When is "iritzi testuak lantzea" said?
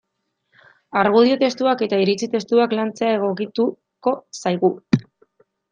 2.05-3.13